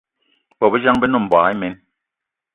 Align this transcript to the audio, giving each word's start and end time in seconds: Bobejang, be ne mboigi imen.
Bobejang, 0.59 0.97
be 0.99 1.07
ne 1.09 1.19
mboigi 1.23 1.51
imen. 1.55 1.73